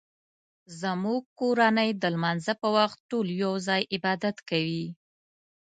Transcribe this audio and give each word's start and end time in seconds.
زموږ 0.81 1.21
کورنۍ 1.39 1.89
د 2.01 2.03
لمانځه 2.13 2.53
په 2.61 2.67
وخت 2.77 2.97
ټول 3.09 3.27
یو 3.43 3.53
ځای 3.67 3.81
عبادت 3.95 4.37
کوي 4.49 4.85